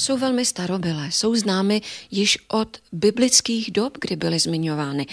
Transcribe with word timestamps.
jsou 0.00 0.16
velmi 0.16 0.44
starobylé, 0.44 1.06
jsou 1.10 1.34
známy 1.34 1.82
již 2.10 2.38
od 2.48 2.78
biblických 2.92 3.70
dob, 3.70 3.98
kdy 4.00 4.16
byly 4.16 4.38
zmiňovány. 4.38 5.06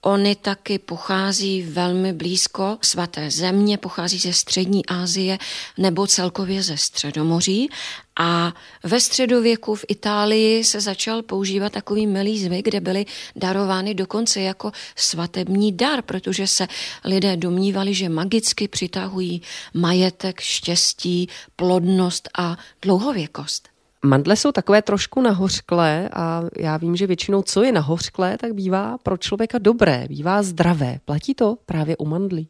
Oni 0.00 0.34
taky 0.34 0.78
pochází 0.78 1.62
velmi 1.62 2.12
blízko 2.12 2.78
svaté 2.82 3.30
země, 3.30 3.78
pochází 3.78 4.18
ze 4.18 4.32
střední 4.32 4.86
Asie 4.86 5.38
nebo 5.78 6.06
celkově 6.06 6.62
ze 6.62 6.76
středomoří 6.76 7.68
a 8.16 8.54
ve 8.84 9.00
středověku 9.00 9.74
v 9.74 9.84
Itálii 9.88 10.64
se 10.64 10.80
začal 10.80 11.22
používat 11.22 11.72
takový 11.72 12.06
milý 12.06 12.44
zvyk, 12.44 12.64
kde 12.64 12.80
byly 12.80 13.06
darovány 13.36 13.94
dokonce 13.94 14.40
jako 14.40 14.72
svatební 14.96 15.72
dar, 15.72 16.02
protože 16.02 16.46
se 16.46 16.68
lidé 17.04 17.36
domnívali, 17.36 17.94
že 17.94 18.08
magicky 18.08 18.68
přitahují 18.68 19.42
majetek, 19.74 20.40
štěstí, 20.40 21.28
plodnost 21.56 22.28
a 22.38 22.56
dlouhověkost. 22.82 23.75
Mandle 24.06 24.36
jsou 24.36 24.52
takové 24.52 24.82
trošku 24.82 25.20
nahořklé 25.20 26.08
a 26.12 26.42
já 26.58 26.76
vím, 26.76 26.96
že 26.96 27.06
většinou 27.06 27.42
co 27.42 27.62
je 27.62 27.72
nahořklé, 27.72 28.38
tak 28.38 28.54
bývá 28.54 28.98
pro 28.98 29.16
člověka 29.16 29.58
dobré, 29.58 30.06
bývá 30.08 30.42
zdravé. 30.42 30.98
Platí 31.04 31.34
to 31.34 31.56
právě 31.66 31.96
u 31.96 32.06
mandlí? 32.06 32.48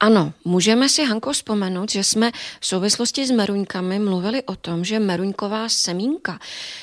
Ano, 0.00 0.32
můžeme 0.44 0.88
si, 0.88 1.04
Hanko, 1.04 1.32
vzpomenout, 1.32 1.90
že 1.90 2.04
jsme 2.04 2.32
v 2.60 2.66
souvislosti 2.66 3.26
s 3.26 3.30
meruňkami 3.30 3.98
mluvili 3.98 4.42
o 4.42 4.56
tom, 4.56 4.84
že 4.84 4.98
meruňková 4.98 5.68
semínka, 5.68 6.38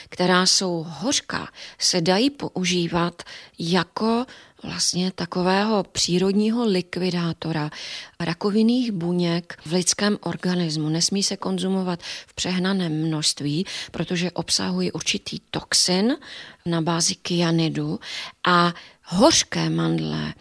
která 0.10 0.46
jsou 0.46 0.86
hořká, 0.90 1.48
se 1.80 2.02
dají 2.02 2.30
používat 2.30 3.24
jako 3.60 4.26
vlastně 4.64 5.12
takového 5.12 5.84
přírodního 5.84 6.66
likvidátora 6.66 7.70
rakovinných 8.20 8.92
buněk 8.92 9.58
v 9.66 9.72
lidském 9.72 10.18
organismu. 10.22 10.90
Nesmí 10.90 11.24
se 11.24 11.38
konzumovat 11.38 12.00
v 12.28 12.34
přehnaném 12.34 12.92
množství, 13.08 13.66
protože 13.92 14.32
obsahují 14.32 14.92
určitý 14.92 15.40
toxin 15.52 16.18
na 16.66 16.82
bázi 16.82 17.16
kyanidu 17.16 18.00
a 18.48 18.74
hořké 19.04 19.70
mandle 19.70 20.34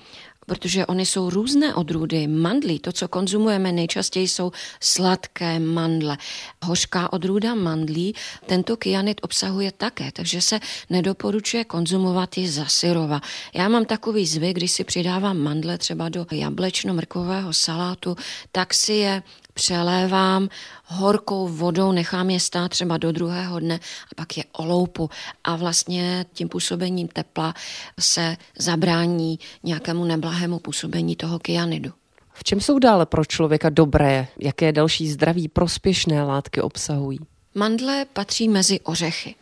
protože 0.50 0.86
oni 0.86 1.06
jsou 1.06 1.30
různé 1.30 1.74
odrůdy 1.74 2.26
mandlí. 2.26 2.78
To, 2.78 2.92
co 2.92 3.08
konzumujeme 3.08 3.72
nejčastěji, 3.72 4.28
jsou 4.28 4.52
sladké 4.80 5.58
mandle. 5.58 6.18
Hořká 6.62 7.12
odrůda 7.12 7.54
mandlí 7.54 8.14
tento 8.46 8.76
kyanid 8.76 9.20
obsahuje 9.22 9.72
také, 9.72 10.10
takže 10.12 10.40
se 10.42 10.60
nedoporučuje 10.90 11.64
konzumovat 11.64 12.38
ji 12.38 12.48
za 12.48 12.66
syrova. 12.66 13.20
Já 13.54 13.68
mám 13.68 13.84
takový 13.84 14.26
zvyk, 14.26 14.56
když 14.56 14.72
si 14.72 14.84
přidávám 14.84 15.38
mandle 15.38 15.78
třeba 15.78 16.08
do 16.08 16.26
jablečno-mrkového 16.32 17.52
salátu, 17.52 18.16
tak 18.52 18.74
si 18.74 18.92
je 18.92 19.22
přelévám 19.60 20.48
horkou 20.84 21.48
vodou, 21.48 21.92
nechám 21.92 22.30
je 22.30 22.40
stát 22.40 22.68
třeba 22.68 22.96
do 22.96 23.12
druhého 23.12 23.60
dne 23.60 23.80
a 24.12 24.14
pak 24.16 24.36
je 24.36 24.44
oloupu 24.52 25.10
a 25.44 25.56
vlastně 25.56 26.26
tím 26.32 26.48
působením 26.48 27.08
tepla 27.08 27.54
se 27.98 28.36
zabrání 28.58 29.38
nějakému 29.62 30.04
neblahému 30.04 30.58
působení 30.58 31.16
toho 31.16 31.38
kyanidu. 31.38 31.92
V 32.32 32.44
čem 32.44 32.60
jsou 32.60 32.78
dále 32.78 33.06
pro 33.06 33.24
člověka 33.24 33.70
dobré? 33.70 34.28
Jaké 34.38 34.72
další 34.72 35.10
zdraví 35.10 35.48
prospěšné 35.48 36.22
látky 36.22 36.60
obsahují? 36.60 37.18
Mandle 37.54 38.06
patří 38.12 38.48
mezi 38.48 38.80
ořechy. 38.80 39.34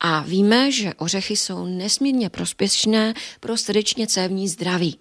A 0.00 0.20
víme, 0.20 0.72
že 0.72 0.94
ořechy 0.94 1.36
jsou 1.36 1.64
nesmírně 1.64 2.30
prospěšné 2.30 3.14
pro 3.40 3.56
srdečně 3.56 4.06
cévní 4.06 4.48
zdraví. 4.48 4.98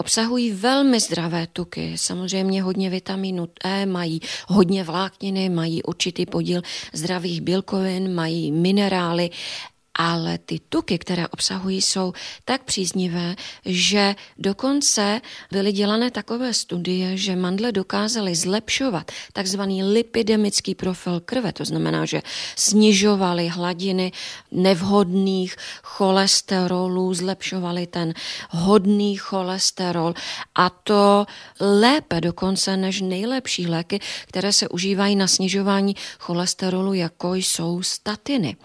Obsahují 0.00 0.52
velmi 0.52 1.00
zdravé 1.00 1.46
tuky, 1.46 1.92
samozřejmě 1.96 2.62
hodně 2.62 2.90
vitamínu 2.90 3.48
E, 3.64 3.86
mají 3.86 4.20
hodně 4.48 4.84
vlákniny, 4.84 5.48
mají 5.48 5.82
určitý 5.82 6.26
podíl 6.26 6.62
zdravých 6.92 7.40
bílkovin, 7.40 8.14
mají 8.14 8.52
minerály 8.52 9.30
ale 10.00 10.38
ty 10.38 10.60
tuky, 10.68 10.98
které 10.98 11.28
obsahují, 11.28 11.82
jsou 11.82 12.12
tak 12.44 12.64
příznivé, 12.64 13.36
že 13.64 14.14
dokonce 14.38 15.20
byly 15.52 15.72
dělané 15.72 16.10
takové 16.10 16.54
studie, 16.54 17.16
že 17.16 17.36
mandle 17.36 17.72
dokázaly 17.72 18.34
zlepšovat 18.34 19.12
takzvaný 19.32 19.84
lipidemický 19.84 20.74
profil 20.74 21.20
krve, 21.20 21.52
to 21.52 21.64
znamená, 21.64 22.04
že 22.04 22.22
snižovaly 22.56 23.48
hladiny 23.48 24.12
nevhodných 24.50 25.56
cholesterolů, 25.82 27.14
zlepšovaly 27.14 27.86
ten 27.86 28.14
hodný 28.50 29.16
cholesterol 29.16 30.14
a 30.54 30.70
to 30.70 31.26
lépe 31.60 32.20
dokonce 32.20 32.76
než 32.76 33.00
nejlepší 33.00 33.66
léky, 33.68 34.00
které 34.26 34.52
se 34.52 34.68
užívají 34.68 35.16
na 35.16 35.26
snižování 35.26 35.96
cholesterolu, 36.18 36.94
jako 36.94 37.34
jsou 37.34 37.82
statiny 37.82 38.56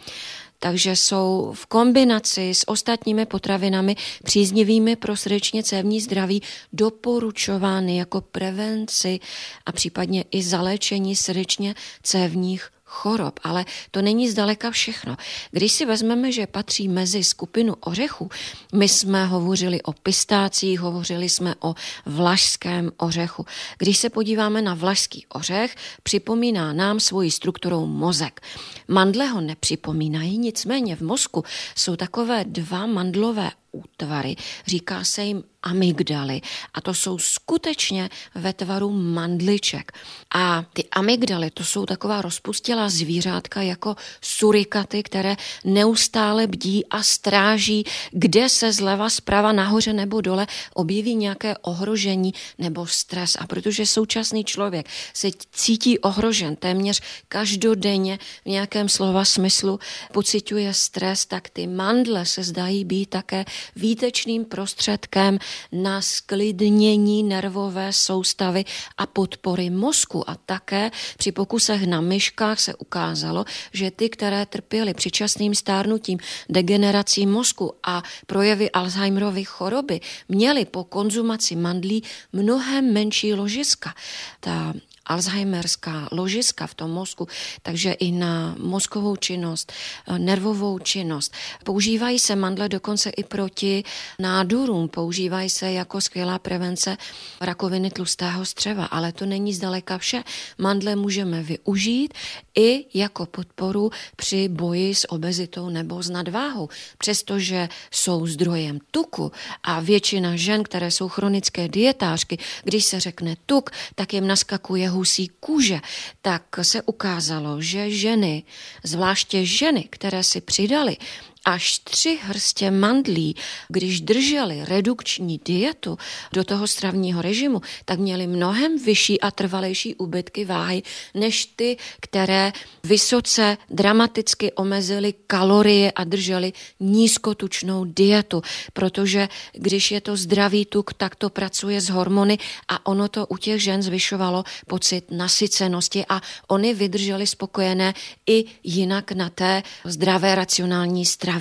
takže 0.60 0.96
jsou 0.96 1.54
v 1.56 1.66
kombinaci 1.66 2.50
s 2.56 2.68
ostatními 2.68 3.26
potravinami 3.26 3.96
příznivými 4.24 4.96
pro 4.96 5.18
srdečně 5.18 5.64
cévní 5.64 6.02
zdraví 6.02 6.42
doporučovány 6.74 7.98
jako 7.98 8.22
prevenci 8.22 9.20
a 9.66 9.72
případně 9.72 10.26
i 10.32 10.44
zaléčení 10.44 11.16
srdečně 11.16 11.76
cévních 12.04 12.70
chorob, 12.96 13.40
ale 13.44 13.66
to 13.92 14.02
není 14.02 14.30
zdaleka 14.30 14.72
všechno. 14.72 15.18
Když 15.52 15.72
si 15.72 15.86
vezmeme, 15.86 16.32
že 16.32 16.48
patří 16.48 16.88
mezi 16.88 17.24
skupinu 17.24 17.76
ořechů, 17.80 18.30
my 18.74 18.88
jsme 18.90 19.26
hovořili 19.26 19.82
o 19.82 19.94
pistácích, 19.94 20.80
hovořili 20.80 21.30
jsme 21.30 21.56
o 21.60 21.76
vlašském 22.06 22.92
ořechu. 22.98 23.46
Když 23.78 23.98
se 23.98 24.10
podíváme 24.10 24.62
na 24.62 24.74
vlašský 24.74 25.26
ořech, 25.30 25.76
připomíná 26.04 26.74
nám 26.74 27.00
svojí 27.00 27.32
strukturou 27.32 27.86
mozek. 27.86 28.42
Mandle 28.88 29.28
ho 29.28 29.42
nepřipomínají, 29.42 30.38
nicméně 30.38 30.96
v 30.96 31.02
mozku 31.02 31.44
jsou 31.76 31.96
takové 31.96 32.44
dva 32.48 32.86
mandlové 32.86 33.52
útvary. 33.76 34.36
Říká 34.68 35.04
se 35.04 35.24
jim 35.24 35.44
amygdaly 35.66 36.42
a 36.74 36.82
to 36.82 36.94
jsou 36.94 37.18
skutečně 37.18 38.10
ve 38.36 38.54
tvaru 38.54 38.92
mandliček. 38.92 39.92
A 40.36 40.66
ty 40.74 40.84
amygdaly, 40.92 41.52
to 41.52 41.64
jsou 41.64 41.86
taková 41.86 42.22
rozpustělá 42.22 42.90
zvířátka 42.90 43.62
jako 43.62 43.96
surikaty, 44.22 45.04
které 45.04 45.36
neustále 45.64 46.48
bdí 46.48 46.86
a 46.86 47.04
stráží, 47.04 47.84
kde 48.12 48.50
se 48.50 48.74
zleva, 48.74 49.10
zprava, 49.10 49.52
nahoře 49.52 49.94
nebo 49.94 50.22
dole 50.22 50.48
objeví 50.74 51.16
nějaké 51.16 51.58
ohrožení 51.58 52.34
nebo 52.58 52.88
stres. 52.88 53.38
A 53.40 53.48
protože 53.48 53.86
současný 53.86 54.44
člověk 54.44 54.90
se 55.14 55.30
cítí 55.52 56.00
ohrožen 56.00 56.56
téměř 56.56 57.02
každodenně 57.28 58.20
v 58.46 58.50
nějakém 58.50 58.90
slova 58.90 59.26
smyslu, 59.26 59.80
pociťuje 60.14 60.74
stres, 60.74 61.26
tak 61.26 61.50
ty 61.50 61.68
mandle 61.68 62.26
se 62.26 62.44
zdají 62.44 62.86
být 62.86 63.10
také 63.10 63.46
výtečným 63.76 64.46
prostředkem 64.46 65.40
na 65.72 66.02
sklidnění 66.02 67.24
nervové 67.24 67.94
soustavy 67.94 68.66
a 68.98 69.06
podpory 69.06 69.70
mozku. 69.70 70.30
A 70.30 70.36
také 70.46 70.92
při 71.18 71.32
pokusech 71.32 71.88
na 71.88 72.02
myškách 72.02 72.60
se 72.60 72.76
ukázalo, 72.76 73.46
že 73.74 73.92
ty, 73.92 74.10
které 74.10 74.46
trpěly 74.46 74.94
přičasným 74.94 75.56
stárnutím, 75.56 76.20
degenerací 76.50 77.26
mozku 77.26 77.74
a 77.84 78.04
projevy 78.28 78.72
Alzheimerovy 78.72 79.44
choroby, 79.44 80.00
měly 80.30 80.66
po 80.66 80.84
konzumaci 80.84 81.56
mandlí 81.56 82.04
mnohem 82.34 82.94
menší 82.94 83.34
ložiska. 83.34 83.94
Ta 84.40 84.74
alzheimerská 85.06 86.10
ložiska 86.12 86.68
v 86.68 86.74
tom 86.74 86.92
mozku, 86.92 87.28
takže 87.62 87.92
i 87.92 88.12
na 88.12 88.56
mozkovou 88.60 89.16
činnost, 89.16 89.74
eh, 90.08 90.20
nervovou 90.20 90.80
činnost. 90.80 91.34
Používají 91.64 92.20
se 92.20 92.36
mandle 92.36 92.70
dokonce 92.70 93.10
i 93.10 93.24
proti 93.24 93.84
nádorům, 94.20 94.88
používají 94.90 95.50
se 95.50 95.72
jako 95.72 96.02
skvělá 96.02 96.40
prevence 96.40 96.98
rakoviny 97.42 97.92
tlustého 97.92 98.46
střeva, 98.46 98.86
ale 98.86 99.12
to 99.12 99.26
není 99.26 99.54
zdaleka 99.54 99.98
vše. 99.98 100.24
Mandle 100.58 100.96
můžeme 100.96 101.44
využít 101.44 102.14
i 102.56 102.86
jako 102.94 103.26
podporu 103.26 103.92
při 104.16 104.48
boji 104.50 104.96
s 104.96 105.12
obezitou 105.12 105.70
nebo 105.70 106.04
s 106.04 106.10
nadváhou, 106.10 106.70
přestože 106.98 107.70
jsou 107.92 108.28
zdrojem 108.28 108.80
tuku 108.92 109.32
a 109.64 109.80
většina 109.80 110.36
žen, 110.36 110.64
které 110.64 110.92
jsou 110.92 111.10
chronické 111.10 111.68
dietářky, 111.68 112.38
když 112.64 112.86
se 112.86 113.00
řekne 113.00 113.36
tuk, 113.46 113.70
tak 113.96 114.14
jim 114.14 114.28
naskakuje 114.28 114.90
husí 114.96 115.28
kůže, 115.40 115.80
tak 116.22 116.44
se 116.62 116.82
ukázalo, 116.82 117.62
že 117.62 117.92
ženy, 117.92 118.44
zvláště 118.84 119.46
ženy, 119.46 119.84
které 119.84 120.24
si 120.24 120.42
přidali 120.42 120.98
až 121.46 121.80
tři 121.80 122.20
hrstě 122.22 122.72
mandlí, 122.72 123.36
když 123.70 124.02
drželi 124.02 124.66
redukční 124.66 125.40
dietu 125.46 125.98
do 126.34 126.44
toho 126.44 126.68
stravního 126.68 127.22
režimu, 127.22 127.62
tak 127.86 128.00
měli 128.00 128.28
mnohem 128.28 128.84
vyšší 128.84 129.22
a 129.22 129.32
trvalejší 129.32 129.96
úbytky 129.96 130.46
váhy, 130.46 130.84
než 131.14 131.46
ty, 131.46 131.78
které 132.02 132.52
vysoce 132.84 133.58
dramaticky 133.70 134.54
omezily 134.54 135.14
kalorie 135.28 135.92
a 135.92 136.04
drželi 136.04 136.54
nízkotučnou 136.80 137.86
dietu, 137.86 138.42
protože 138.74 139.30
když 139.54 139.92
je 139.92 140.02
to 140.02 140.16
zdravý 140.18 140.66
tuk, 140.66 140.94
tak 140.94 141.16
to 141.16 141.30
pracuje 141.30 141.82
s 141.82 141.90
hormony 141.90 142.38
a 142.68 142.86
ono 142.86 143.08
to 143.08 143.26
u 143.26 143.38
těch 143.38 143.64
žen 143.64 143.82
zvyšovalo 143.82 144.44
pocit 144.68 145.12
nasycenosti 145.12 146.06
a 146.10 146.22
oni 146.48 146.74
vydrželi 146.74 147.28
spokojené 147.28 147.94
i 148.26 148.46
jinak 148.64 149.12
na 149.12 149.30
té 149.30 149.64
zdravé 149.86 150.36
racionální 150.36 151.06
straně 151.06 151.35